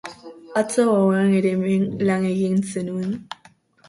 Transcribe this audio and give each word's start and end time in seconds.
Atzo 0.59 0.85
gauean 0.91 1.29
ere 1.39 1.51
hemen 1.57 1.85
lan 2.09 2.25
egin 2.31 2.57
zenuen? 2.73 3.13